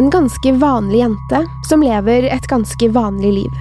[0.00, 3.58] En ganske vanlig jente som lever et ganske vanlig liv.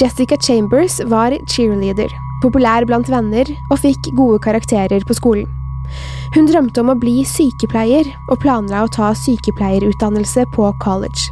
[0.00, 2.10] Jessica Chambers var cheerleader,
[2.42, 5.46] populær blant venner og fikk gode karakterer på skolen.
[6.34, 11.30] Hun drømte om å bli sykepleier og planla å ta sykepleierutdannelse på college.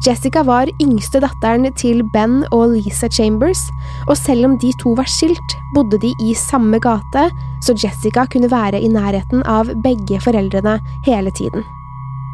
[0.00, 3.66] Jessica var yngste datteren til Ben og Lisa Chambers,
[4.08, 7.28] og selv om de to var skilt, bodde de i samme gate,
[7.60, 11.68] så Jessica kunne være i nærheten av begge foreldrene hele tiden.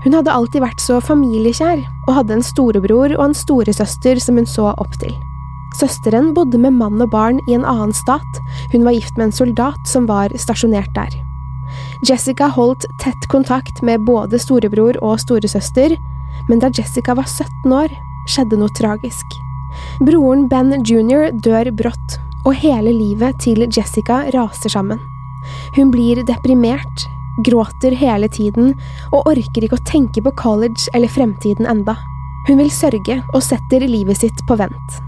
[0.05, 4.49] Hun hadde alltid vært så familiekjær, og hadde en storebror og en storesøster som hun
[4.49, 5.15] så opp til.
[5.75, 8.41] Søsteren bodde med mann og barn i en annen stat,
[8.73, 11.17] hun var gift med en soldat som var stasjonert der.
[12.07, 15.97] Jessica holdt tett kontakt med både storebror og storesøster,
[16.51, 17.97] men da Jessica var 17 år,
[18.31, 19.41] skjedde noe tragisk.
[20.05, 21.33] Broren Ben jr.
[21.43, 25.01] dør brått, og hele livet til Jessica raser sammen.
[25.75, 27.09] Hun blir deprimert,
[27.43, 28.75] gråter hele tiden
[29.11, 31.97] og orker ikke å tenke på college eller fremtiden enda.
[32.49, 35.01] Hun vil sørge og setter livet sitt på vent.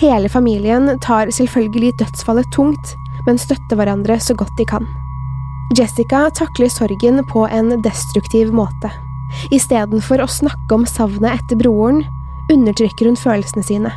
[0.00, 2.94] Hele familien tar selvfølgelig dødsfallet tungt,
[3.26, 4.86] men støtter hverandre så godt de kan.
[5.76, 8.90] Jessica takler sorgen på en destruktiv måte.
[9.52, 12.06] Istedenfor å snakke om savnet etter broren,
[12.48, 13.92] undertrykker hun følelsene sine.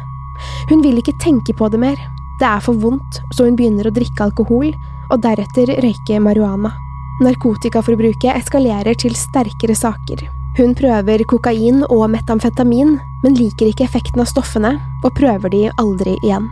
[0.68, 2.00] Hun vil ikke tenke på det mer.
[2.42, 4.74] Det er for vondt, så hun begynner å drikke alkohol,
[5.12, 6.74] og deretter røyke marihuana.
[7.22, 10.24] Narkotikaforbruket eskalerer til sterkere saker.
[10.58, 14.74] Hun prøver kokain og metamfetamin, men liker ikke effekten av stoffene,
[15.06, 16.50] og prøver de aldri igjen.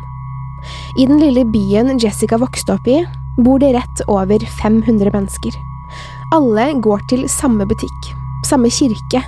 [0.99, 2.99] I den lille byen Jessica vokste opp i,
[3.39, 5.57] bor det rett over 500 mennesker.
[6.35, 8.11] Alle går til samme butikk,
[8.45, 9.23] samme kirke,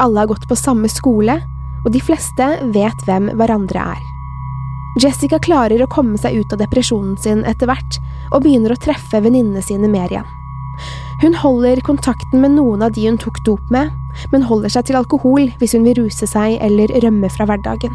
[0.00, 1.36] alle har gått på samme skole,
[1.84, 4.00] og de fleste vet hvem hverandre er.
[5.02, 8.00] Jessica klarer å komme seg ut av depresjonen sin etter hvert,
[8.32, 10.32] og begynner å treffe venninnene sine mer igjen.
[11.22, 13.92] Hun holder kontakten med noen av de hun tok dop med,
[14.32, 17.94] men holder seg til alkohol hvis hun vil ruse seg eller rømme fra hverdagen.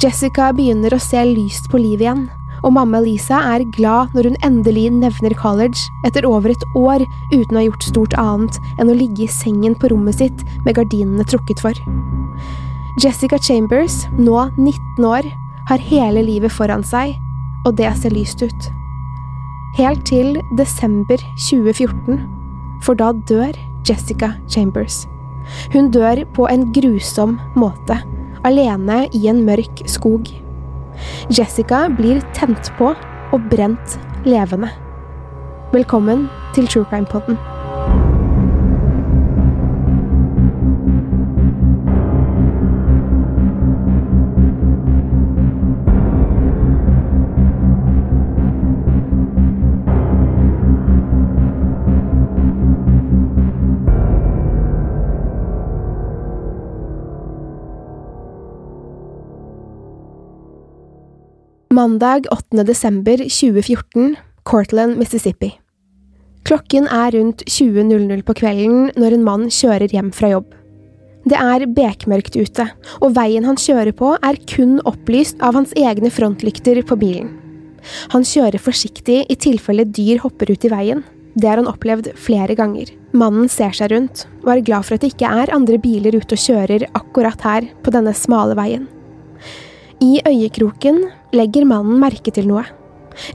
[0.00, 2.22] Jessica begynner å se lyst på livet igjen,
[2.64, 7.56] og mamma Lisa er glad når hun endelig nevner college etter over et år uten
[7.56, 11.26] å ha gjort stort annet enn å ligge i sengen på rommet sitt med gardinene
[11.28, 11.76] trukket for.
[13.00, 15.28] Jessica Chambers, nå 19 år,
[15.70, 17.16] har hele livet foran seg,
[17.66, 18.70] og det ser lyst ut.
[19.78, 22.16] Helt til desember 2014,
[22.82, 23.54] for da dør
[23.86, 25.06] Jessica Chambers.
[25.72, 28.00] Hun dør på en grusom måte,
[28.44, 30.26] alene i en mørk skog.
[31.30, 32.90] Jessica blir tent på
[33.30, 33.94] og brent
[34.26, 34.72] levende.
[35.72, 37.38] Velkommen til True Crime Podden.
[61.80, 62.64] Mandag 8.
[62.64, 65.48] desember 2014, Cortland, Mississippi.
[66.44, 70.50] Klokken er rundt 20.00 på kvelden når en mann kjører hjem fra jobb.
[71.24, 72.66] Det er bekmørkt ute,
[73.00, 77.32] og veien han kjører på er kun opplyst av hans egne frontlykter på bilen.
[78.12, 81.02] Han kjører forsiktig i tilfelle dyr hopper ut i veien,
[81.32, 82.90] Det har han opplevd flere ganger.
[83.14, 86.34] Mannen ser seg rundt og er glad for at det ikke er andre biler ute
[86.34, 88.88] og kjører akkurat her, på denne smale veien.
[90.00, 91.02] I øyekroken
[91.36, 92.62] legger mannen merke til noe.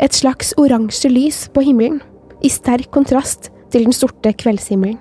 [0.02, 2.00] Et slags oransje lys på himmelen,
[2.42, 4.98] i sterk kontrast til den sorte kveldshimmelen.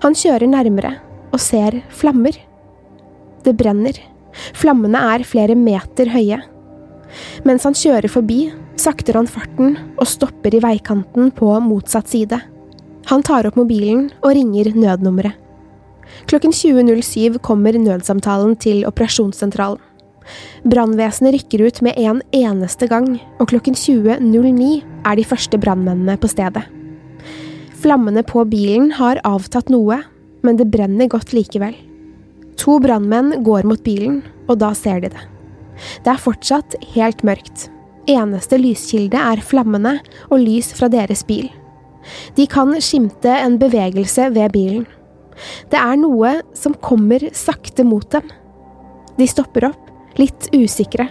[0.00, 0.94] Han kjører nærmere
[1.28, 2.38] og ser flammer.
[3.44, 3.98] Det brenner.
[4.56, 6.38] Flammene er flere meter høye.
[7.44, 8.46] Mens han kjører forbi,
[8.80, 12.38] sakter han farten og stopper i veikanten på motsatt side.
[13.10, 15.36] Han tar opp mobilen og ringer nødnummeret.
[16.30, 19.82] Klokken 20.07 kommer nødsamtalen til operasjonssentralen.
[20.66, 24.70] Brannvesenet rykker ut med en eneste gang, og klokken 20.09
[25.06, 26.64] er de første brannmennene på stedet.
[27.76, 30.00] Flammene på bilen har avtatt noe,
[30.42, 31.76] men det brenner godt likevel.
[32.60, 35.24] To brannmenn går mot bilen, og da ser de det.
[36.02, 37.68] Det er fortsatt helt mørkt.
[38.08, 39.98] Eneste lyskilde er flammene
[40.30, 41.50] og lys fra deres bil.
[42.38, 44.86] De kan skimte en bevegelse ved bilen.
[45.70, 48.24] Det er noe som kommer sakte mot dem.
[49.18, 49.85] De stopper opp,
[50.20, 51.08] litt usikre.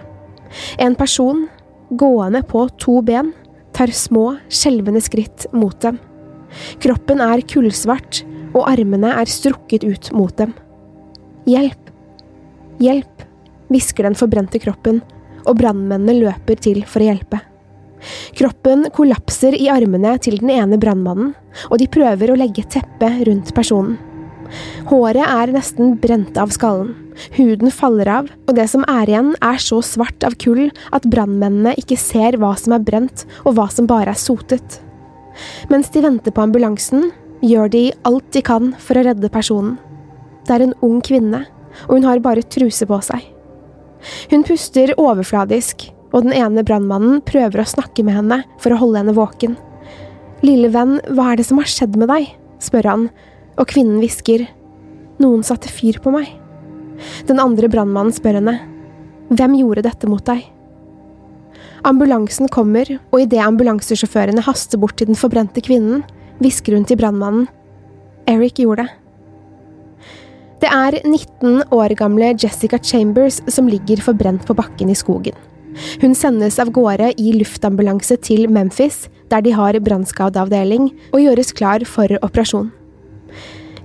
[0.81, 1.45] En person,
[1.89, 3.33] gående på to ben,
[3.75, 5.99] tar små, skjelvende skritt mot dem.
[6.83, 8.23] Kroppen er kullsvart,
[8.55, 10.53] og armene er strukket ut mot dem.
[11.49, 11.91] Hjelp!
[12.79, 13.25] Hjelp!
[13.69, 15.01] hvisker den forbrente kroppen,
[15.45, 17.41] og brannmennene løper til for å hjelpe.
[18.37, 21.33] Kroppen kollapser i armene til den ene brannmannen,
[21.69, 23.97] og de prøver å legge teppet teppe rundt personen.
[24.89, 26.93] Håret er nesten brent av skallen,
[27.37, 31.75] huden faller av, og det som er igjen er så svart av kull at brannmennene
[31.81, 34.79] ikke ser hva som er brent og hva som bare er sotet.
[35.71, 37.09] Mens de venter på ambulansen,
[37.45, 39.75] gjør de alt de kan for å redde personen.
[40.45, 41.43] Det er en ung kvinne,
[41.87, 43.23] og hun har bare truse på seg.
[44.31, 49.01] Hun puster overfladisk, og den ene brannmannen prøver å snakke med henne for å holde
[49.01, 49.57] henne våken.
[50.45, 52.29] Lille venn, hva er det som har skjedd med deg?
[52.63, 53.07] spør han,
[53.55, 54.45] og kvinnen hvisker.
[55.21, 56.31] Noen satte fyr på meg.
[57.29, 58.57] Den andre brannmannen spør henne.
[59.31, 60.43] Hvem gjorde dette mot deg?
[61.85, 66.03] Ambulansen kommer, og idet ambulansesjåførene haster bort til den forbrente kvinnen,
[66.41, 67.47] hvisker hun til brannmannen.
[68.27, 68.93] Eric gjorde det.
[70.63, 75.35] Det er 19 år gamle Jessica Chambers som ligger forbrent på bakken i skogen.
[76.01, 81.83] Hun sendes av gårde i luftambulanse til Memphis, der de har brannskadeavdeling, og gjøres klar
[81.85, 82.71] for operasjon.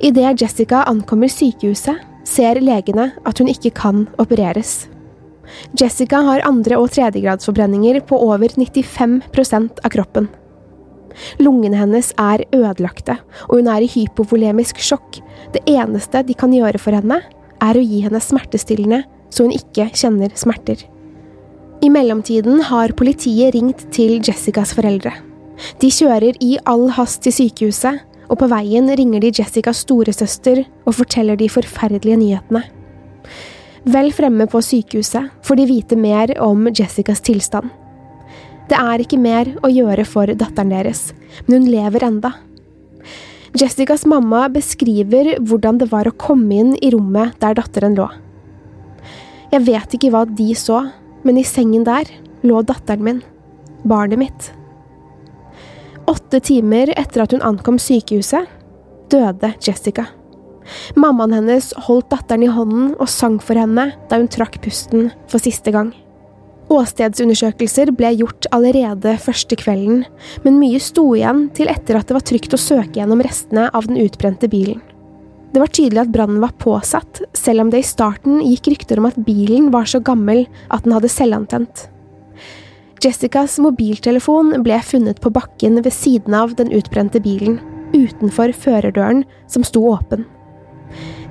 [0.00, 4.88] Idet Jessica ankommer sykehuset, ser legene at hun ikke kan opereres.
[5.76, 10.28] Jessica har andre- og tredjegradsforbrenninger på over 95% av kroppen.
[11.42, 13.18] Lungene hennes er ødelagte,
[13.48, 15.20] og hun er i hypovolemisk sjokk.
[15.52, 17.20] Det eneste de kan gjøre for henne,
[17.60, 20.86] er å gi henne smertestillende, så hun ikke kjenner smerter.
[21.82, 25.12] I mellomtiden har politiet ringt til Jessicas foreldre.
[25.80, 28.00] De kjører i all hast til sykehuset,
[28.30, 32.62] og på veien ringer de Jessicas storesøster og forteller de forferdelige nyhetene.
[33.90, 37.70] Vel fremme på sykehuset får de vite mer om Jessicas tilstand.
[38.70, 41.10] Det er ikke mer å gjøre for datteren deres,
[41.46, 42.34] men hun lever enda.
[43.58, 48.06] Jessicas mamma beskriver hvordan det var å komme inn i rommet der datteren lå.
[49.50, 50.84] Jeg vet ikke hva de så,
[51.26, 52.06] men i sengen der
[52.46, 53.22] lå datteren min,
[53.82, 54.52] barnet mitt.
[56.10, 58.48] Åtte timer etter at hun ankom sykehuset,
[59.12, 60.08] døde Jessica.
[60.98, 65.42] Mammaen hennes holdt datteren i hånden og sang for henne da hun trakk pusten for
[65.42, 65.92] siste gang.
[66.70, 70.04] Åstedsundersøkelser ble gjort allerede første kvelden,
[70.44, 73.86] men mye sto igjen til etter at det var trygt å søke gjennom restene av
[73.90, 74.82] den utbrente bilen.
[75.50, 79.08] Det var tydelig at brannen var påsatt, selv om det i starten gikk rykter om
[79.10, 81.88] at bilen var så gammel at den hadde selvantent.
[83.00, 87.56] Jessicas mobiltelefon ble funnet på bakken ved siden av den utbrente bilen,
[87.96, 90.26] utenfor førerdøren, som sto åpen.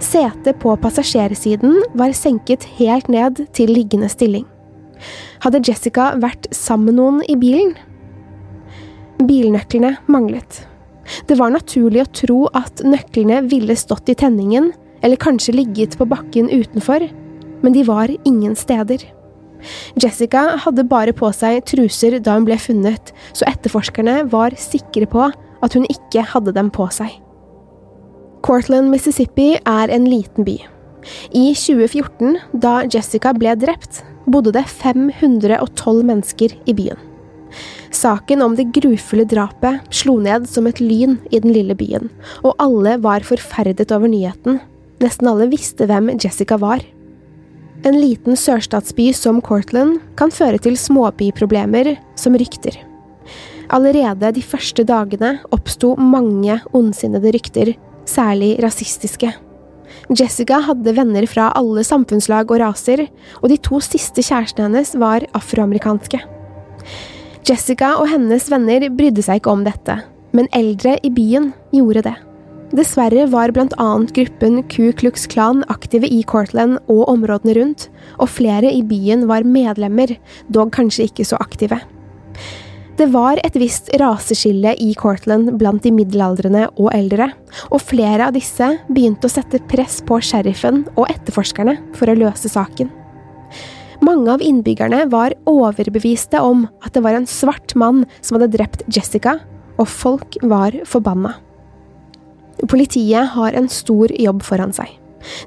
[0.01, 4.47] Setet på passasjersiden var senket helt ned til liggende stilling.
[5.45, 7.75] Hadde Jessica vært sammen med noen i bilen?
[9.29, 10.63] Bilnøklene manglet.
[11.29, 14.71] Det var naturlig å tro at nøklene ville stått i tenningen,
[15.05, 17.05] eller kanskje ligget på bakken utenfor,
[17.61, 19.05] men de var ingen steder.
[19.99, 25.29] Jessica hadde bare på seg truser da hun ble funnet, så etterforskerne var sikre på
[25.29, 27.11] at hun ikke hadde dem på seg.
[28.45, 30.55] Cortland, Mississippi er en liten by.
[31.35, 36.99] I 2014, da Jessica ble drept, bodde det 512 mennesker i byen.
[37.95, 42.11] Saken om det grufulle drapet slo ned som et lyn i den lille byen,
[42.45, 44.59] og alle var forferdet over nyheten.
[45.01, 46.83] Nesten alle visste hvem Jessica var.
[47.87, 52.75] En liten sørstatsby som Cortland kan føre til småbyproblemer som rykter.
[53.71, 57.71] Allerede de første dagene oppsto mange ondsinnede rykter,
[58.09, 59.31] særlig rasistiske.
[60.09, 63.05] Jessica hadde venner fra alle samfunnslag og raser,
[63.39, 66.19] og de to siste kjærestene hennes var afroamerikanske.
[67.47, 70.01] Jessica og hennes venner brydde seg ikke om dette,
[70.35, 72.17] men eldre i byen gjorde det.
[72.69, 77.87] Dessverre var annet gruppen Ku Klux Klan aktive i Cortland og områdene rundt,
[78.19, 80.17] og flere i byen var medlemmer,
[80.49, 81.79] dog kanskje ikke så aktive.
[82.99, 87.31] Det var et visst raseskille i Cortland blant de middelaldrende og eldre,
[87.71, 92.51] og flere av disse begynte å sette press på sheriffen og etterforskerne for å løse
[92.51, 92.91] saken.
[94.05, 98.85] Mange av innbyggerne var overbeviste om at det var en svart mann som hadde drept
[98.93, 99.39] Jessica,
[99.79, 101.39] og folk var forbanna.
[102.67, 104.91] Politiet har en stor jobb foran seg.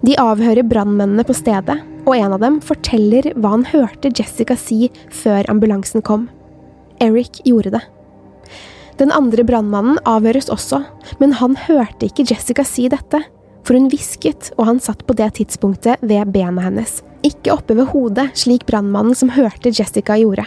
[0.05, 4.89] De avhører brannmennene på stedet, og en av dem forteller hva han hørte Jessica si
[5.13, 6.29] før ambulansen kom.
[7.03, 7.83] Eric gjorde det.
[9.01, 10.83] Den andre brannmannen avhøres også,
[11.21, 13.23] men han hørte ikke Jessica si dette,
[13.63, 17.91] for hun hvisket, og han satt på det tidspunktet ved benet hennes, ikke oppe ved
[17.93, 20.45] hodet, slik brannmannen som hørte Jessica gjorde.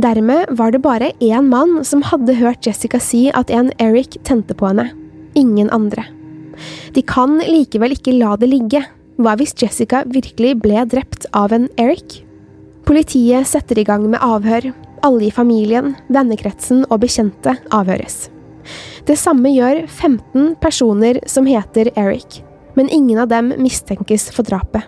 [0.00, 4.56] Dermed var det bare én mann som hadde hørt Jessica si at en Eric tente
[4.56, 4.88] på henne,
[5.34, 6.04] ingen andre.
[6.94, 8.82] De kan likevel ikke la det ligge.
[9.20, 12.22] Hva hvis Jessica virkelig ble drept av en Eric?
[12.88, 14.70] Politiet setter i gang med avhør,
[15.04, 18.28] alle i familien, vennekretsen og bekjente avhøres.
[19.08, 22.40] Det samme gjør 15 personer som heter Eric,
[22.76, 24.84] men ingen av dem mistenkes for drapet.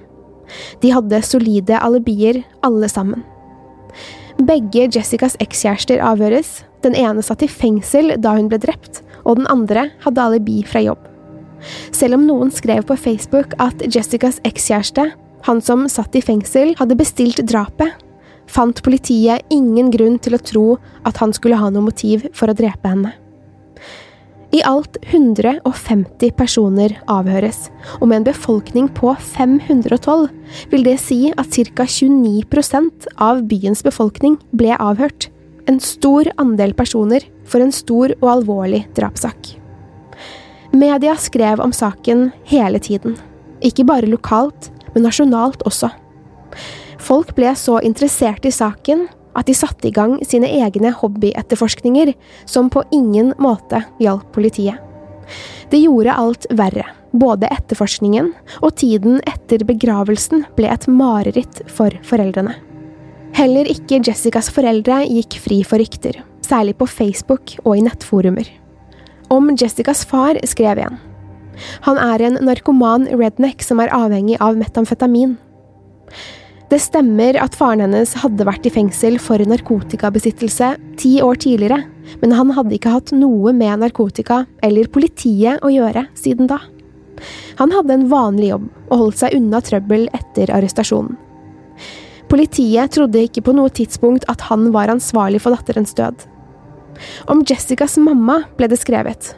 [0.83, 3.23] De hadde solide alibier, alle sammen.
[4.43, 9.49] Begge Jessicas ekskjærester avhøres, den ene satt i fengsel da hun ble drept, og den
[9.53, 11.09] andre hadde alibi fra jobb.
[11.95, 15.13] Selv om noen skrev på Facebook at Jessicas ekskjæreste,
[15.47, 17.95] han som satt i fengsel, hadde bestilt drapet,
[18.51, 20.67] fant politiet ingen grunn til å tro
[21.09, 23.15] at han skulle ha noe motiv for å drepe henne.
[24.53, 27.71] I alt 150 personer avhøres,
[28.03, 30.27] og med en befolkning på 512
[30.69, 31.87] vil det si at ca.
[31.89, 35.31] 29% av byens befolkning ble avhørt.
[35.67, 39.55] En stor andel personer for en stor og alvorlig drapssak.
[40.73, 43.19] Media skrev om saken hele tiden,
[43.61, 45.91] ikke bare lokalt, men nasjonalt også.
[47.03, 49.07] Folk ble så interessert i saken
[49.39, 52.13] at de satte i gang sine egne hobbyetterforskninger,
[52.45, 54.81] som på ingen måte hjalp politiet.
[55.71, 56.89] Det gjorde alt verre.
[57.13, 58.31] Både etterforskningen
[58.65, 62.57] og tiden etter begravelsen ble et mareritt for foreldrene.
[63.33, 68.45] Heller ikke Jessicas foreldre gikk fri for rykter, særlig på Facebook og i nettforumer.
[69.33, 70.99] Om Jessicas far skrev en.
[71.87, 75.39] Han er en narkoman redneck som er avhengig av metamfetamin.
[76.73, 80.71] Det stemmer at faren hennes hadde vært i fengsel for narkotikabesittelse
[81.01, 81.83] ti år tidligere,
[82.21, 86.61] men han hadde ikke hatt noe med narkotika eller politiet å gjøre siden da.
[87.61, 91.17] Han hadde en vanlig jobb og holdt seg unna trøbbel etter arrestasjonen.
[92.33, 96.25] Politiet trodde ikke på noe tidspunkt at han var ansvarlig for datterens død.
[97.29, 99.35] Om Jessicas mamma ble det skrevet.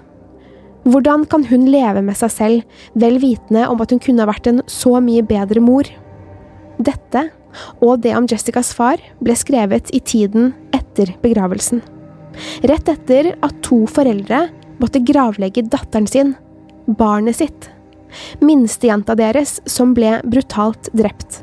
[0.84, 4.46] Hvordan kan hun leve med seg selv, vel vitende om at hun kunne ha vært
[4.50, 5.88] en så mye bedre mor?
[6.78, 7.28] Dette,
[7.82, 11.80] og det om Jessicas far, ble skrevet i tiden etter begravelsen.
[12.66, 14.44] Rett etter at to foreldre
[14.82, 16.34] måtte gravlegge datteren sin,
[16.86, 17.70] barnet sitt,
[18.44, 21.40] minstejenta deres, som ble brutalt drept.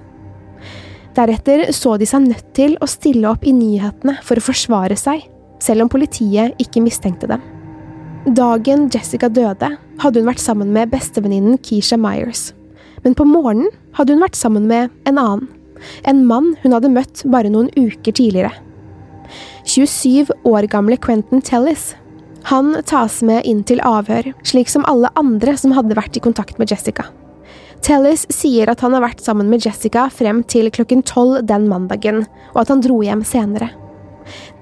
[1.17, 5.25] Deretter så de seg nødt til å stille opp i nyhetene for å forsvare seg,
[5.61, 7.43] selv om politiet ikke mistenkte dem.
[8.37, 12.51] Dagen Jessica døde, hadde hun vært sammen med bestevenninnen Keisha Myers
[13.03, 15.47] men på morgenen hadde hun vært sammen med en annen.
[16.07, 18.53] En mann hun hadde møtt bare noen uker tidligere.
[19.65, 21.91] 27 år gamle Quentin Tellis.
[22.49, 26.61] Han tas med inn til avhør, slik som alle andre som hadde vært i kontakt
[26.61, 27.07] med Jessica.
[27.81, 32.23] Tellis sier at han har vært sammen med Jessica frem til klokken tolv den mandagen,
[32.53, 33.71] og at han dro hjem senere.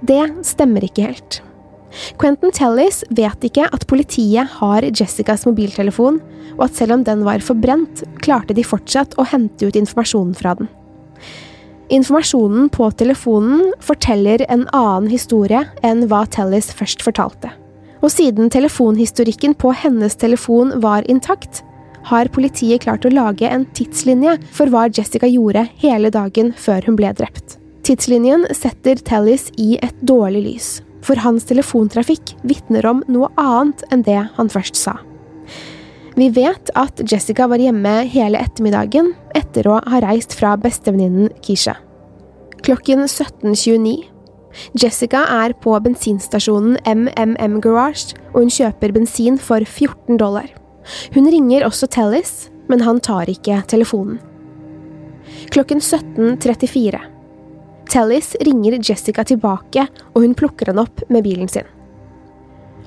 [0.07, 1.41] Det stemmer ikke helt.
[2.21, 6.19] Quentin Tellis vet ikke at politiet har Jessicas mobiltelefon,
[6.55, 10.55] og at selv om den var forbrent, klarte de fortsatt å hente ut informasjonen fra
[10.59, 10.69] den.
[11.89, 17.49] Informasjonen på telefonen forteller en annen historie enn hva Tellis først fortalte.
[17.99, 21.63] Og siden telefonhistorikken på hennes telefon var intakt,
[22.09, 26.97] har politiet klart å lage en tidslinje for hva Jessica gjorde hele dagen før hun
[26.99, 27.57] ble drept.
[27.85, 30.69] Tidslinjen setter Tellis i et dårlig lys
[31.05, 34.97] for hans telefontrafikk vitner om noe annet enn det han først sa.
[36.19, 41.77] Vi vet at Jessica var hjemme hele ettermiddagen etter å ha reist fra bestevenninnen Kisha.
[42.65, 44.09] Klokken 17.29,
[44.75, 50.49] Jessica er på bensinstasjonen MMM Garage, og hun kjøper bensin for 14 dollar.
[51.13, 54.19] Hun ringer også Tellis, men han tar ikke telefonen.
[55.53, 56.99] Klokken 17.34.
[57.89, 61.67] Tellis ringer Jessica tilbake, og hun plukker han opp med bilen sin.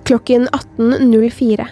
[0.07, 1.67] Klokken 18.04.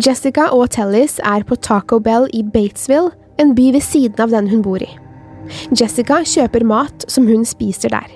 [0.00, 4.50] Jessica og Tellis er på Taco Bell i Batesville, en by ved siden av den
[4.50, 4.90] hun bor i.
[5.76, 8.08] Jessica kjøper mat som hun spiser der.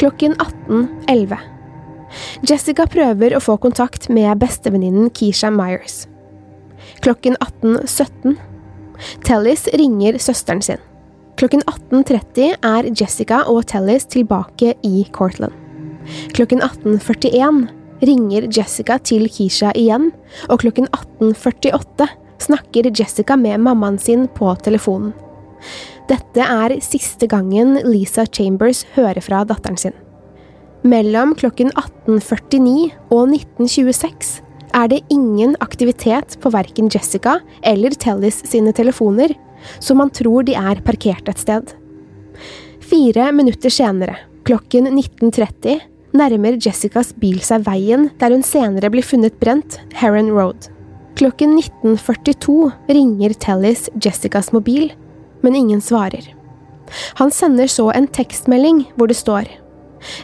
[0.00, 1.57] Klokken 18.11.
[2.48, 6.06] Jessica prøver å få kontakt med bestevenninnen Keisha Myers.
[7.04, 8.36] Klokken 18.17.
[9.26, 10.80] Tellis ringer søsteren sin.
[11.38, 15.54] Klokken 18.30 er Jessica og Tellis tilbake i Cortland.
[16.34, 17.68] Klokken 18.41
[18.08, 20.10] ringer Jessica til Keisha igjen,
[20.48, 20.88] og klokken
[21.20, 22.08] 18.48
[22.42, 25.14] snakker Jessica med mammaen sin på telefonen.
[26.08, 29.96] Dette er siste gangen Lisa Chambers hører fra datteren sin.
[30.88, 34.38] Mellom klokken 18.49 og 19.26
[34.78, 39.34] er det ingen aktivitet på verken Jessica eller Tellis sine telefoner,
[39.84, 41.74] så man tror de er parkert et sted.
[42.88, 44.16] Fire minutter senere,
[44.48, 45.82] klokken 19.30,
[46.16, 50.70] nærmer Jessicas bil seg veien der hun senere blir funnet brent, Heron Road.
[51.18, 54.92] Klokken 19.42 ringer Tellis Jessicas mobil,
[55.42, 56.32] men ingen svarer.
[57.20, 59.50] Han sender så en tekstmelding hvor det står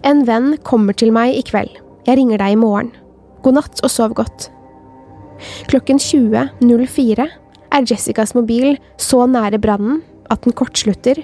[0.06, 1.72] En venn kommer til meg i kveld.
[2.04, 2.92] Jeg ringer deg i morgen.
[3.44, 4.48] God natt og sov godt.
[5.68, 7.26] Klokken 20.04
[7.74, 10.02] er Jessicas mobil så nære brannen
[10.32, 11.18] at den kortslutter,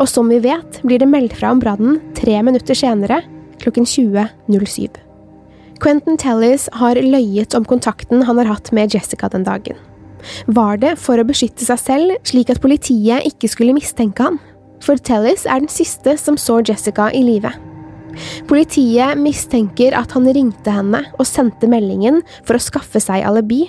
[0.00, 3.20] og som vi vet, blir det meldt fra om brannen tre minutter senere,
[3.60, 5.02] klokken 20.07.
[5.82, 9.76] Quentin Tellis har løyet om kontakten han har hatt med Jessica den dagen.
[10.48, 14.40] Var det for å beskytte seg selv, slik at politiet ikke skulle mistenke han?
[14.84, 17.52] For Tellis er den siste som så Jessica i live.
[18.48, 23.64] Politiet mistenker at han ringte henne og sendte meldingen for å skaffe seg alibi,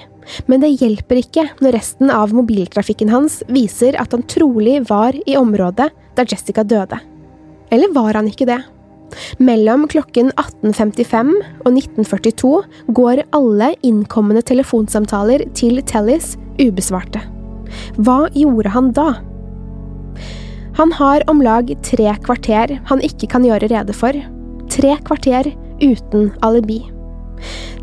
[0.47, 5.37] men det hjelper ikke når resten av mobiltrafikken hans viser at han trolig var i
[5.39, 6.99] området da Jessica døde.
[7.71, 8.59] Eller var han ikke det?
[9.39, 11.31] Mellom klokken 18.55
[11.63, 12.51] og 19.42
[12.97, 17.23] går alle innkommende telefonsamtaler til Tellis ubesvarte.
[17.99, 19.09] Hva gjorde han da?
[20.77, 24.13] Han har om lag tre kvarter han ikke kan gjøre rede for.
[24.77, 25.49] Tre kvarter
[25.81, 26.83] uten alibi.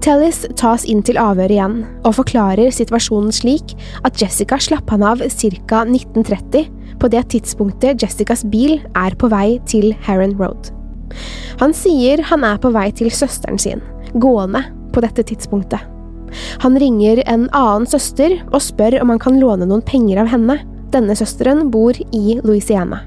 [0.05, 1.77] Tellis tas inn til avhør igjen,
[2.07, 3.75] og forklarer situasjonen slik
[4.07, 5.81] at Jessica slapp han av ca.
[5.89, 6.69] 1930,
[7.01, 10.71] på det tidspunktet Jessicas bil er på vei til Heron Road.
[11.63, 13.83] Han sier han er på vei til søsteren sin,
[14.15, 14.63] gående,
[14.95, 15.83] på dette tidspunktet.
[16.63, 20.61] Han ringer en annen søster og spør om han kan låne noen penger av henne.
[20.95, 23.03] Denne søsteren bor i Louisiana.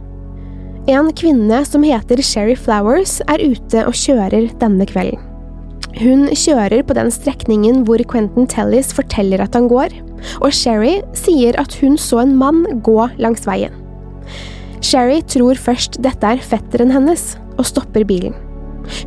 [0.87, 5.19] En kvinne som heter Sherry Flowers, er ute og kjører denne kvelden.
[5.97, 9.91] Hun kjører på den strekningen hvor Quentin Tellis forteller at han går,
[10.39, 13.75] og Sherry sier at hun så en mann gå langs veien.
[14.79, 18.37] Sherry tror først dette er fetteren hennes, og stopper bilen.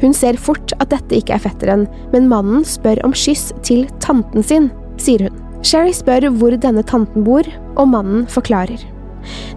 [0.05, 4.45] Hun ser fort at dette ikke er fetteren, men mannen spør om skyss til tanten
[4.45, 4.69] sin,
[5.01, 5.45] sier hun.
[5.64, 8.85] Sherry spør hvor denne tanten bor, og mannen forklarer.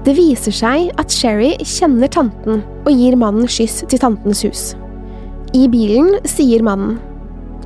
[0.04, 4.64] Det viser seg at Sherry kjenner tanten og gir mannen skyss til tantens hus.
[5.54, 7.00] I bilen sier mannen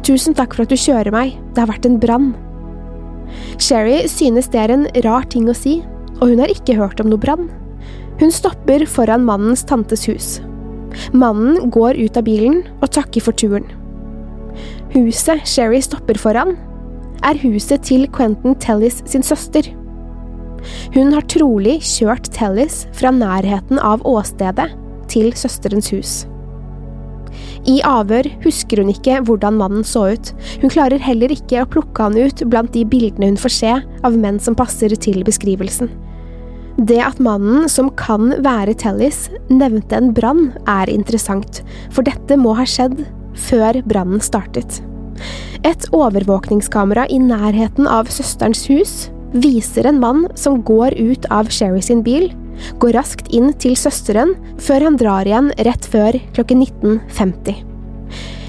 [0.07, 2.27] Tusen takk for at du kjører meg, det har vært en brann.
[3.59, 5.81] Sherry synes det er en rar ting å si,
[6.21, 7.49] og hun har ikke hørt om noe brann.
[8.21, 10.37] Hun stopper foran mannens tantes hus.
[11.11, 13.67] Mannen går ut av bilen og takker for turen.
[14.93, 16.55] Huset Sherry stopper foran,
[17.25, 19.67] er huset til Quentin Tellis sin søster.
[20.95, 24.71] Hun har trolig kjørt Tellis fra nærheten av åstedet
[25.11, 26.15] til søsterens hus.
[27.67, 32.07] I avhør husker hun ikke hvordan mannen så ut, hun klarer heller ikke å plukke
[32.07, 33.73] han ut blant de bildene hun får se
[34.07, 35.91] av menn som passer til beskrivelsen.
[36.77, 42.53] Det at mannen, som kan være Tellis, nevnte en brann, er interessant, for dette må
[42.57, 43.01] ha skjedd
[43.47, 44.79] før brannen startet.
[45.65, 51.81] Et overvåkningskamera i nærheten av søsterens hus viser en mann som går ut av Sherry
[51.81, 52.29] sin bil,
[52.81, 57.63] går raskt inn til søsteren før han drar igjen rett før klokken 19.50.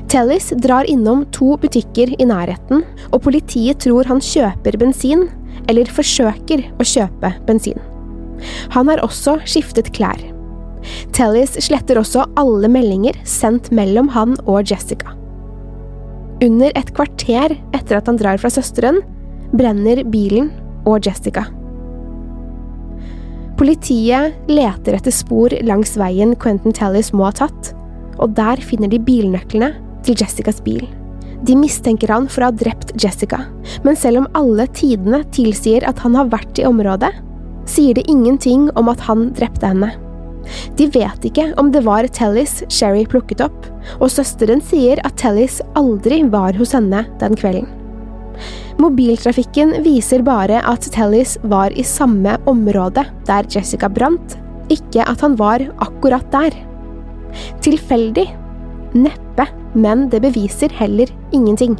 [0.08, 2.80] Tellis drar innom to butikker i nærheten,
[3.12, 5.26] og politiet tror han kjøper bensin,
[5.68, 7.76] eller forsøker å kjøpe bensin.
[8.72, 10.20] Han har også skiftet klær.
[11.12, 15.12] Tellis sletter også alle meldinger sendt mellom han og Jessica.
[16.40, 19.02] Under et kvarter etter at han drar fra søsteren,
[19.52, 20.52] brenner bilen
[20.88, 21.44] og Jessica.
[23.58, 27.72] Politiet leter etter spor langs veien Quentin Tellis må ha tatt,
[28.18, 29.72] og der finner de bilnøklene
[30.06, 30.86] til Jessicas bil.
[31.46, 33.44] De mistenker han for å ha drept Jessica,
[33.86, 37.12] men selv om alle tidene tilsier at han har vært i området,
[37.68, 39.92] sier det ingenting om at han drepte henne.
[40.78, 43.66] De vet ikke om det var Tellis Sherry plukket opp,
[43.98, 47.77] og søsteren sier at Tellis aldri var hos henne den kvelden.
[48.78, 54.36] Mobiltrafikken viser bare at Tellis var i samme område der Jessica brant,
[54.70, 56.54] ikke at han var akkurat der.
[57.64, 58.28] Tilfeldig?
[58.94, 61.74] Neppe, men det beviser heller ingenting.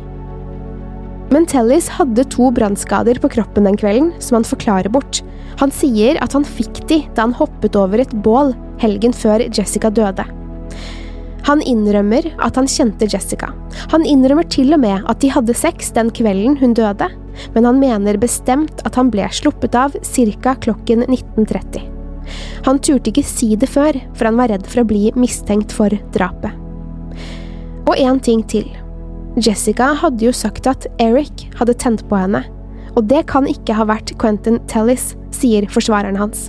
[1.30, 5.22] Men Tellis hadde to brannskader på kroppen den kvelden som han forklarer bort.
[5.62, 9.92] Han sier at han fikk de da han hoppet over et bål helgen før Jessica
[9.94, 10.26] døde.
[11.46, 13.52] Han innrømmer at han kjente Jessica.
[13.92, 17.08] Han innrømmer til og med at de hadde sex den kvelden hun døde,
[17.54, 20.56] men han mener bestemt at han ble sluppet av ca.
[20.64, 21.86] klokken 19.30.
[22.66, 25.94] Han turte ikke si det før, for han var redd for å bli mistenkt for
[26.12, 26.52] drapet.
[27.88, 28.68] Og en ting til.
[29.38, 32.42] Jessica hadde jo sagt at Eric hadde tent på henne,
[32.96, 36.48] og det kan ikke ha vært Quentin Tellis, sier forsvareren hans.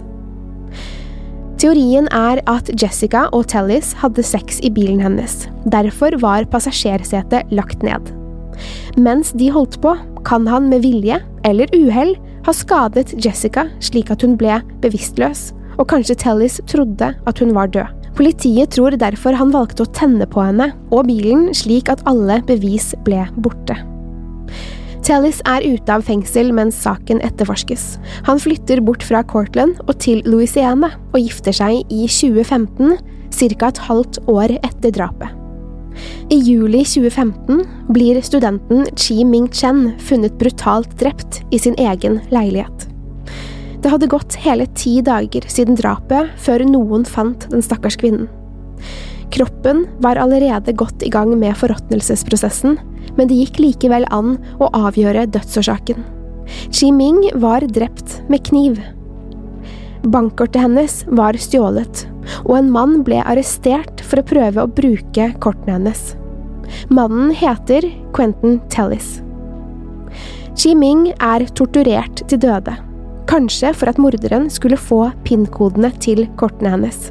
[1.59, 7.83] Teorien er at Jessica og Tellis hadde sex i bilen hennes, derfor var passasjersetet lagt
[7.83, 8.13] ned.
[8.95, 9.91] Mens de holdt på,
[10.23, 12.15] kan han med vilje, eller uhell,
[12.47, 17.75] ha skadet Jessica slik at hun ble bevisstløs, og kanskje Tellis trodde at hun var
[17.75, 17.91] død.
[18.15, 22.93] Politiet tror derfor han valgte å tenne på henne og bilen slik at alle bevis
[23.03, 23.75] ble borte.
[25.09, 27.95] Tellis er ute av fengsel mens saken etterforskes.
[28.27, 32.99] Han flytter bort fra Cortland og til Louisiana og gifter seg i 2015,
[33.33, 33.69] ca.
[33.71, 35.33] et halvt år etter drapet.
[36.29, 42.85] I juli 2015 blir studenten Chi Ming Chen funnet brutalt drept i sin egen leilighet.
[43.81, 48.29] Det hadde gått hele ti dager siden drapet før noen fant den stakkars kvinnen.
[49.33, 52.77] Kroppen var allerede godt i gang med forråtnelsesprosessen,
[53.17, 56.05] men det gikk likevel an å avgjøre dødsårsaken.
[56.73, 58.79] Chi Ming var drept med kniv.
[60.09, 62.05] Bankkortet hennes var stjålet,
[62.45, 66.13] og en mann ble arrestert for å prøve å bruke kortene hennes.
[66.93, 69.17] Mannen heter Quentin Tellis.
[70.59, 72.77] Chi Ming er torturert til døde
[73.29, 77.09] kanskje for at morderen skulle få PIN-kodene til kortene hennes.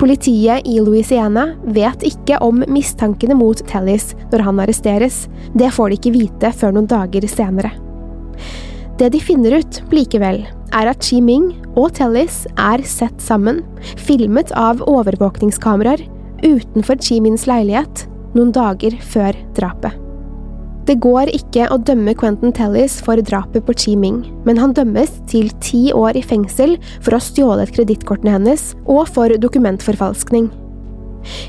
[0.00, 5.98] Politiet i Louisiana vet ikke om mistankene mot Tellis når han arresteres, det får de
[6.00, 7.72] ikke vite før noen dager senere.
[8.98, 13.62] Det de finner ut, likevel, er at Chi Ming og Tellis er sett sammen,
[13.98, 16.06] filmet av overvåkningskameraer
[16.44, 20.03] utenfor Chi Mins leilighet noen dager før drapet.
[20.84, 25.14] Det går ikke å dømme Quentin Tellis for drapet på Chi Ming, men han dømmes
[25.30, 30.50] til ti år i fengsel for å ha stjålet kredittkortene hennes og for dokumentforfalskning.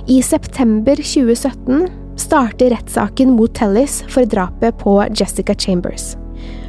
[0.08, 6.13] I september 2017 starter rettssaken mot Tellis for drapet på Jessica Chambers.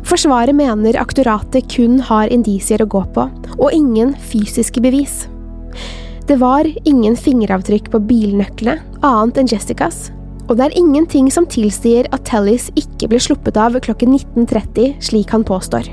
[0.07, 3.29] Forsvaret mener aktoratet kun har indisier å gå på,
[3.61, 5.24] og ingen fysiske bevis.
[6.26, 10.09] Det var ingen fingeravtrykk på bilnøklene, annet enn Jessicas,
[10.46, 15.35] og det er ingenting som tilsier at Tellis ikke ble sluppet av klokken 19.30, slik
[15.35, 15.88] han påstår.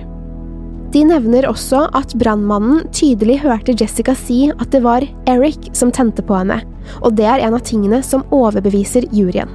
[0.93, 6.21] De nevner også at brannmannen tydelig hørte Jessica si at det var Eric som tente
[6.21, 6.59] på henne,
[7.01, 9.49] og det er en av tingene som overbeviser juryen.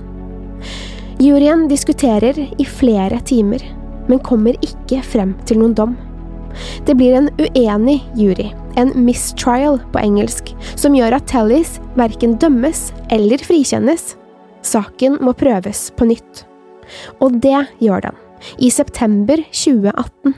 [1.22, 3.62] Juryen diskuterer i flere timer,
[4.11, 5.96] men kommer ikke frem til noen dom.
[6.87, 12.88] Det blir en uenig jury, en mistrial på engelsk, som gjør at Tellis verken dømmes
[13.14, 14.16] eller frikjennes,
[14.66, 16.44] Saken må prøves på nytt.
[17.22, 18.18] Og det gjør den,
[18.58, 20.34] i september 2018.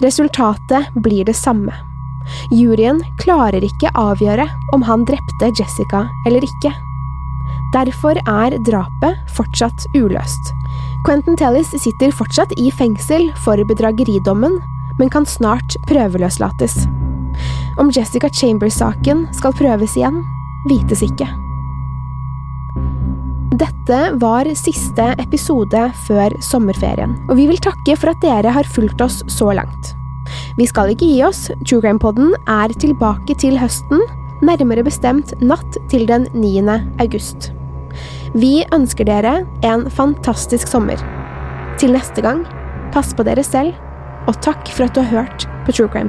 [0.00, 1.74] Resultatet blir det samme.
[2.54, 6.72] Juryen klarer ikke avgjøre om han drepte Jessica eller ikke.
[7.74, 10.54] Derfor er drapet fortsatt uløst.
[11.06, 14.58] Quentin Tellis sitter fortsatt i fengsel for bedrageridommen,
[14.98, 16.84] men kan snart prøveløslates.
[17.80, 20.20] Om Jessica Chambers-saken skal prøves igjen,
[20.68, 21.28] vites ikke.
[23.60, 29.02] Dette var siste episode før sommerferien, og vi vil takke for at dere har fulgt
[29.04, 29.90] oss så langt.
[30.56, 34.00] Vi skal ikke gi oss, True Crime Podden er tilbake til høsten,
[34.40, 36.64] nærmere bestemt natt til den 9.
[37.04, 37.50] august.
[38.32, 41.00] Vi ønsker dere en fantastisk sommer.
[41.76, 42.46] Til neste gang,
[42.94, 43.76] pass på dere selv,
[44.24, 46.08] og takk for at du har hørt på True Crime